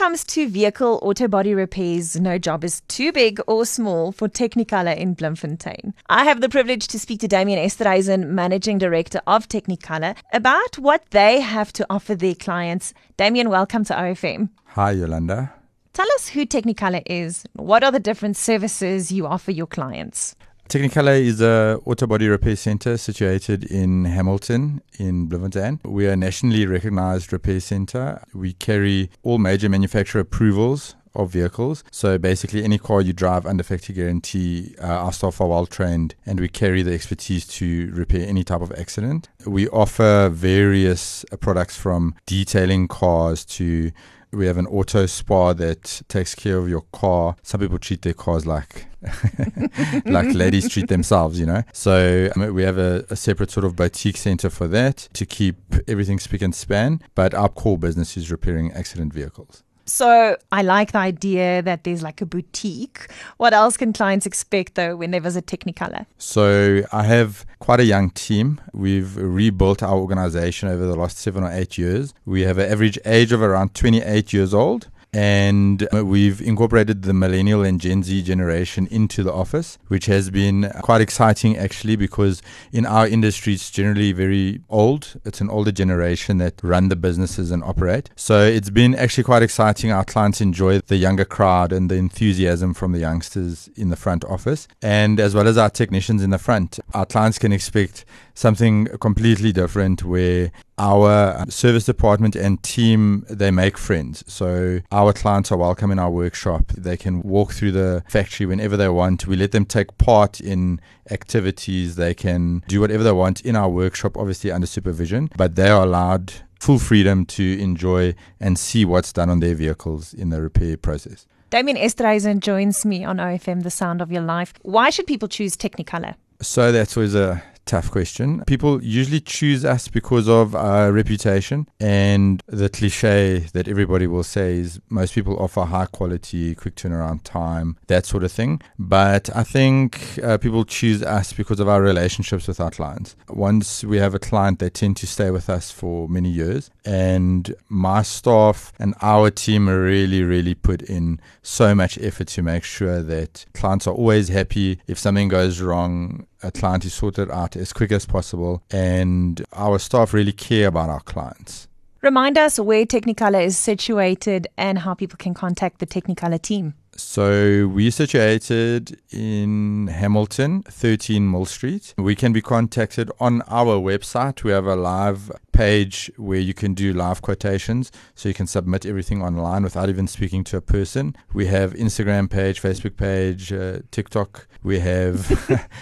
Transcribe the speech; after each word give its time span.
comes 0.00 0.24
to 0.24 0.48
vehicle 0.48 0.98
auto 1.02 1.28
body 1.28 1.52
repairs, 1.52 2.18
no 2.18 2.38
job 2.38 2.64
is 2.64 2.80
too 2.88 3.12
big 3.12 3.38
or 3.46 3.66
small 3.66 4.12
for 4.12 4.28
Technicolour 4.28 4.92
in 4.92 5.12
Bloemfontein. 5.12 5.92
I 6.08 6.24
have 6.24 6.40
the 6.40 6.48
privilege 6.48 6.88
to 6.88 6.98
speak 6.98 7.20
to 7.20 7.28
Damian 7.28 7.58
Esterhuizen, 7.58 8.28
Managing 8.28 8.78
Director 8.78 9.20
of 9.26 9.46
Technicolour, 9.46 10.14
about 10.32 10.78
what 10.78 11.04
they 11.10 11.40
have 11.40 11.70
to 11.74 11.86
offer 11.90 12.14
their 12.14 12.34
clients. 12.34 12.94
Damian, 13.18 13.50
welcome 13.50 13.84
to 13.84 13.92
OFM. 13.92 14.48
Hi, 14.68 14.92
Yolanda. 14.92 15.52
Tell 15.92 16.06
us 16.14 16.30
who 16.30 16.46
Technicolour 16.46 17.02
is. 17.04 17.44
What 17.52 17.84
are 17.84 17.92
the 17.92 18.00
different 18.00 18.38
services 18.38 19.12
you 19.12 19.26
offer 19.26 19.50
your 19.50 19.66
clients? 19.66 20.34
Technicolour 20.70 21.14
is 21.14 21.40
a 21.40 21.80
auto 21.84 22.06
body 22.06 22.28
repair 22.28 22.54
center 22.54 22.96
situated 22.96 23.64
in 23.64 24.04
Hamilton 24.04 24.80
in 25.00 25.26
Bloemfontein. 25.26 25.80
We 25.84 26.06
are 26.06 26.12
a 26.12 26.16
nationally 26.16 26.64
recognized 26.64 27.32
repair 27.32 27.58
center. 27.58 28.22
We 28.32 28.52
carry 28.52 29.10
all 29.24 29.38
major 29.38 29.68
manufacturer 29.68 30.20
approvals 30.20 30.94
of 31.16 31.32
vehicles. 31.32 31.82
So 31.90 32.18
basically, 32.18 32.62
any 32.62 32.78
car 32.78 33.00
you 33.00 33.12
drive 33.12 33.46
under 33.46 33.64
factory 33.64 33.96
guarantee, 33.96 34.76
uh, 34.80 34.86
our 34.86 35.12
staff 35.12 35.40
are 35.40 35.48
well 35.48 35.66
trained 35.66 36.14
and 36.24 36.38
we 36.38 36.46
carry 36.46 36.82
the 36.82 36.94
expertise 36.94 37.48
to 37.48 37.90
repair 37.92 38.24
any 38.28 38.44
type 38.44 38.60
of 38.60 38.70
accident. 38.78 39.28
We 39.44 39.68
offer 39.70 40.28
various 40.32 41.24
products 41.40 41.76
from 41.76 42.14
detailing 42.26 42.86
cars 42.86 43.44
to 43.56 43.90
we 44.32 44.46
have 44.46 44.56
an 44.58 44.66
auto 44.66 45.06
spa 45.06 45.52
that 45.54 46.02
takes 46.08 46.34
care 46.34 46.58
of 46.58 46.68
your 46.68 46.82
car. 46.92 47.36
Some 47.42 47.60
people 47.60 47.78
treat 47.78 48.02
their 48.02 48.14
cars 48.14 48.46
like 48.46 48.86
like 50.04 50.34
ladies 50.34 50.68
treat 50.68 50.88
themselves, 50.88 51.40
you 51.40 51.46
know. 51.46 51.62
So 51.72 52.30
I 52.34 52.38
mean, 52.38 52.54
we 52.54 52.62
have 52.62 52.78
a, 52.78 53.04
a, 53.10 53.16
separate 53.16 53.50
sort 53.50 53.64
of 53.64 53.74
boutique 53.74 54.18
center 54.18 54.50
for 54.50 54.68
that 54.68 55.08
to 55.14 55.24
keep 55.24 55.56
everything 55.88 56.18
spick 56.18 56.42
and 56.42 56.54
span. 56.54 57.00
But 57.14 57.32
our 57.34 57.48
core 57.48 57.78
business 57.78 58.16
is 58.16 58.30
repairing 58.30 58.72
accident 58.72 59.12
vehicles. 59.12 59.62
So 59.90 60.36
I 60.52 60.62
like 60.62 60.92
the 60.92 60.98
idea 60.98 61.62
that 61.62 61.82
there's 61.82 62.02
like 62.02 62.20
a 62.20 62.26
boutique. 62.26 63.08
What 63.38 63.52
else 63.52 63.76
can 63.76 63.92
clients 63.92 64.24
expect 64.24 64.76
though 64.76 64.94
when 64.96 65.10
they 65.10 65.18
visit 65.18 65.46
Technicolour? 65.46 66.06
So 66.16 66.82
I 66.92 67.02
have 67.04 67.44
quite 67.58 67.80
a 67.80 67.84
young 67.84 68.10
team. 68.10 68.60
We've 68.72 69.16
rebuilt 69.16 69.82
our 69.82 69.96
organization 69.96 70.68
over 70.68 70.86
the 70.86 70.94
last 70.94 71.18
seven 71.18 71.42
or 71.42 71.50
eight 71.50 71.76
years. 71.76 72.14
We 72.24 72.42
have 72.42 72.58
an 72.58 72.70
average 72.70 72.98
age 73.04 73.32
of 73.32 73.42
around 73.42 73.74
28 73.74 74.32
years 74.32 74.54
old 74.54 74.88
and 75.12 75.86
we've 75.92 76.40
incorporated 76.40 77.02
the 77.02 77.12
millennial 77.12 77.64
and 77.64 77.80
Gen 77.80 78.02
Z 78.02 78.22
generation 78.22 78.86
into 78.90 79.22
the 79.22 79.32
office, 79.32 79.78
which 79.88 80.06
has 80.06 80.30
been 80.30 80.70
quite 80.82 81.00
exciting 81.00 81.56
actually 81.56 81.96
because 81.96 82.42
in 82.72 82.86
our 82.86 83.06
industry 83.06 83.54
it's 83.54 83.70
generally 83.70 84.12
very 84.12 84.60
old. 84.68 85.20
It's 85.24 85.40
an 85.40 85.50
older 85.50 85.72
generation 85.72 86.38
that 86.38 86.60
run 86.62 86.88
the 86.88 86.96
businesses 86.96 87.50
and 87.50 87.62
operate. 87.64 88.10
So 88.16 88.44
it's 88.44 88.70
been 88.70 88.94
actually 88.94 89.24
quite 89.24 89.42
exciting. 89.42 89.90
Our 89.90 90.04
clients 90.04 90.40
enjoy 90.40 90.80
the 90.80 90.96
younger 90.96 91.24
crowd 91.24 91.72
and 91.72 91.90
the 91.90 91.96
enthusiasm 91.96 92.74
from 92.74 92.92
the 92.92 92.98
youngsters 92.98 93.68
in 93.76 93.90
the 93.90 93.96
front 93.96 94.24
office, 94.24 94.68
and 94.82 95.18
as 95.18 95.34
well 95.34 95.48
as 95.48 95.58
our 95.58 95.70
technicians 95.70 96.22
in 96.22 96.30
the 96.30 96.38
front. 96.38 96.78
Our 96.94 97.06
clients 97.06 97.38
can 97.38 97.52
expect 97.52 98.04
something 98.34 98.86
completely 99.00 99.52
different 99.52 100.04
where 100.04 100.50
our 100.80 101.44
service 101.50 101.84
department 101.84 102.34
and 102.34 102.62
team 102.62 103.24
they 103.28 103.50
make 103.50 103.76
friends. 103.76 104.24
So 104.26 104.80
our 104.90 105.12
clients 105.12 105.52
are 105.52 105.58
welcome 105.58 105.90
in 105.90 105.98
our 105.98 106.10
workshop. 106.10 106.72
They 106.72 106.96
can 106.96 107.20
walk 107.20 107.52
through 107.52 107.72
the 107.72 108.02
factory 108.08 108.46
whenever 108.46 108.78
they 108.78 108.88
want. 108.88 109.26
We 109.26 109.36
let 109.36 109.52
them 109.52 109.66
take 109.66 109.98
part 109.98 110.40
in 110.40 110.80
activities. 111.10 111.96
They 111.96 112.14
can 112.14 112.64
do 112.66 112.80
whatever 112.80 113.02
they 113.04 113.12
want 113.12 113.42
in 113.42 113.56
our 113.56 113.68
workshop 113.68 114.16
obviously 114.16 114.50
under 114.50 114.66
supervision 114.66 115.30
but 115.36 115.56
they 115.56 115.68
are 115.68 115.82
allowed 115.82 116.32
full 116.58 116.78
freedom 116.78 117.26
to 117.26 117.58
enjoy 117.60 118.14
and 118.38 118.58
see 118.58 118.84
what's 118.84 119.12
done 119.12 119.28
on 119.28 119.40
their 119.40 119.54
vehicles 119.54 120.14
in 120.14 120.30
the 120.30 120.40
repair 120.40 120.76
process. 120.76 121.26
Damian 121.50 121.76
Esterhuizen 121.76 122.40
joins 122.40 122.84
me 122.84 123.04
on 123.04 123.16
OFM 123.16 123.64
The 123.64 123.70
Sound 123.70 124.00
of 124.00 124.12
Your 124.12 124.22
Life. 124.22 124.54
Why 124.62 124.90
should 124.90 125.06
people 125.06 125.26
choose 125.26 125.56
Technicolour? 125.56 126.14
So 126.42 126.72
that's 126.72 126.96
always 126.96 127.14
a 127.14 127.42
tough 127.66 127.90
question. 127.90 128.42
People 128.46 128.82
usually 128.82 129.20
choose 129.20 129.64
us 129.64 129.88
because 129.88 130.28
of 130.28 130.54
our 130.54 130.92
reputation 130.92 131.66
and 131.78 132.42
the 132.46 132.68
cliche 132.68 133.46
that 133.52 133.68
everybody 133.68 134.06
will 134.06 134.22
say 134.22 134.58
is 134.58 134.80
most 134.88 135.14
people 135.14 135.36
offer 135.38 135.62
high 135.62 135.86
quality, 135.86 136.54
quick 136.54 136.74
turnaround 136.74 137.20
time, 137.22 137.76
that 137.86 138.06
sort 138.06 138.24
of 138.24 138.32
thing. 138.32 138.60
But 138.78 139.34
I 139.36 139.44
think 139.44 140.18
uh, 140.22 140.38
people 140.38 140.64
choose 140.64 141.02
us 141.02 141.32
because 141.32 141.60
of 141.60 141.68
our 141.68 141.82
relationships 141.82 142.48
with 142.48 142.60
our 142.60 142.70
clients. 142.70 143.16
Once 143.28 143.84
we 143.84 143.98
have 143.98 144.14
a 144.14 144.18
client, 144.18 144.58
they 144.58 144.70
tend 144.70 144.96
to 144.98 145.06
stay 145.06 145.30
with 145.30 145.48
us 145.48 145.70
for 145.70 146.08
many 146.08 146.28
years. 146.28 146.70
And 146.84 147.54
my 147.68 148.02
staff 148.02 148.72
and 148.78 148.94
our 149.00 149.30
team 149.30 149.68
are 149.68 149.80
really, 149.80 150.22
really 150.22 150.54
put 150.54 150.82
in 150.82 151.20
so 151.42 151.74
much 151.74 151.98
effort 151.98 152.28
to 152.28 152.42
make 152.42 152.64
sure 152.64 153.02
that 153.02 153.46
clients 153.54 153.86
are 153.86 153.94
always 153.94 154.28
happy. 154.28 154.80
If 154.86 154.98
something 154.98 155.28
goes 155.28 155.60
wrong, 155.60 156.26
a 156.42 156.50
client 156.50 156.84
is 156.84 156.94
sorted 156.94 157.30
out 157.30 157.56
as 157.56 157.72
quick 157.72 157.92
as 157.92 158.06
possible, 158.06 158.62
and 158.70 159.44
our 159.52 159.78
staff 159.78 160.12
really 160.12 160.32
care 160.32 160.68
about 160.68 160.90
our 160.90 161.00
clients. 161.00 161.68
Remind 162.02 162.38
us 162.38 162.58
where 162.58 162.86
Technicolour 162.86 163.40
is 163.40 163.58
situated 163.58 164.48
and 164.56 164.78
how 164.78 164.94
people 164.94 165.18
can 165.18 165.34
contact 165.34 165.80
the 165.80 165.86
Technicolour 165.86 166.38
team. 166.38 166.74
So 166.96 167.66
we're 167.66 167.90
situated 167.90 169.00
in 169.10 169.86
Hamilton, 169.88 170.62
13 170.62 171.30
Mill 171.30 171.46
Street. 171.46 171.94
We 171.96 172.14
can 172.14 172.32
be 172.32 172.42
contacted 172.42 173.10
on 173.20 173.42
our 173.42 173.78
website. 173.78 174.44
We 174.44 174.52
have 174.52 174.66
a 174.66 174.76
live 174.76 175.30
page 175.60 176.10
where 176.16 176.38
you 176.38 176.54
can 176.54 176.72
do 176.72 176.94
live 176.94 177.20
quotations 177.20 177.92
so 178.14 178.30
you 178.30 178.34
can 178.34 178.46
submit 178.46 178.86
everything 178.86 179.22
online 179.22 179.62
without 179.62 179.90
even 179.90 180.06
speaking 180.06 180.42
to 180.42 180.56
a 180.56 180.62
person. 180.62 181.14
We 181.34 181.48
have 181.48 181.74
Instagram 181.74 182.30
page, 182.30 182.62
Facebook 182.62 182.96
page, 182.96 183.52
uh, 183.52 183.80
TikTok. 183.90 184.48
We 184.62 184.78
have 184.78 185.30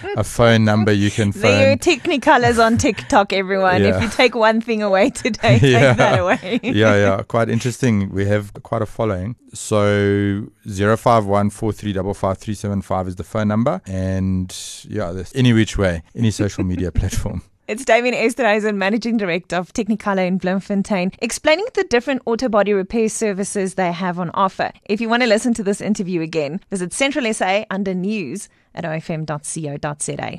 a 0.16 0.24
phone 0.24 0.64
number 0.64 0.92
you 0.92 1.10
can 1.10 1.32
phone. 1.32 1.42
There 1.42 1.76
Technicolours 1.76 2.58
on 2.58 2.78
TikTok, 2.78 3.34
everyone. 3.34 3.82
Yeah. 3.82 3.96
If 3.96 4.02
you 4.02 4.08
take 4.08 4.34
one 4.34 4.62
thing 4.62 4.82
away 4.82 5.10
today, 5.22 5.58
take 5.58 5.72
yeah. 5.72 5.92
that 5.92 6.20
away. 6.20 6.58
yeah, 6.62 6.96
yeah, 6.96 7.22
quite 7.22 7.50
interesting. 7.50 8.10
We 8.10 8.24
have 8.24 8.54
quite 8.62 8.80
a 8.80 8.86
following. 8.86 9.36
So 9.52 10.46
0514355375 10.66 13.08
is 13.08 13.16
the 13.16 13.24
phone 13.24 13.48
number. 13.48 13.82
And 13.86 14.56
yeah, 14.88 15.22
any 15.34 15.52
which 15.52 15.76
way, 15.76 16.02
any 16.14 16.30
social 16.30 16.64
media 16.64 16.90
platform. 16.90 17.42
It's 17.68 17.84
Damian 17.84 18.14
Esterhuizen, 18.14 18.76
Managing 18.76 19.16
Director 19.16 19.56
of 19.56 19.72
Technicolour 19.72 20.22
in 20.22 20.38
Bloemfontein, 20.38 21.10
explaining 21.18 21.66
the 21.74 21.82
different 21.82 22.22
auto 22.24 22.48
body 22.48 22.72
repair 22.72 23.08
services 23.08 23.74
they 23.74 23.90
have 23.90 24.20
on 24.20 24.30
offer. 24.34 24.70
If 24.84 25.00
you 25.00 25.08
want 25.08 25.24
to 25.24 25.28
listen 25.28 25.52
to 25.54 25.64
this 25.64 25.80
interview 25.80 26.20
again, 26.20 26.60
visit 26.70 26.92
Central 26.92 27.34
SA 27.34 27.64
under 27.68 27.92
News 27.92 28.48
at 28.72 28.84
ofm.co.za. 28.84 30.34